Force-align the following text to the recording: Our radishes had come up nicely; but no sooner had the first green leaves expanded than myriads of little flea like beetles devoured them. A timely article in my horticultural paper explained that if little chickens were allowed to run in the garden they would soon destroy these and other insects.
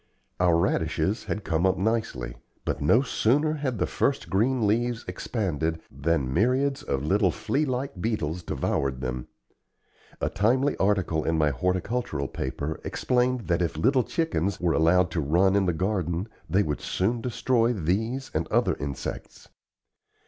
Our 0.39 0.57
radishes 0.57 1.25
had 1.25 1.43
come 1.43 1.63
up 1.67 1.77
nicely; 1.77 2.35
but 2.65 2.81
no 2.81 3.03
sooner 3.03 3.53
had 3.53 3.77
the 3.77 3.85
first 3.85 4.31
green 4.31 4.65
leaves 4.65 5.05
expanded 5.07 5.79
than 5.91 6.33
myriads 6.33 6.81
of 6.81 7.03
little 7.03 7.29
flea 7.29 7.65
like 7.65 8.01
beetles 8.01 8.41
devoured 8.41 9.01
them. 9.01 9.27
A 10.19 10.27
timely 10.27 10.75
article 10.77 11.23
in 11.23 11.37
my 11.37 11.51
horticultural 11.51 12.27
paper 12.29 12.79
explained 12.83 13.41
that 13.41 13.61
if 13.61 13.77
little 13.77 14.03
chickens 14.03 14.59
were 14.59 14.73
allowed 14.73 15.11
to 15.11 15.21
run 15.21 15.55
in 15.55 15.67
the 15.67 15.71
garden 15.71 16.27
they 16.49 16.63
would 16.63 16.81
soon 16.81 17.21
destroy 17.21 17.71
these 17.71 18.31
and 18.33 18.47
other 18.47 18.75
insects. 18.77 19.49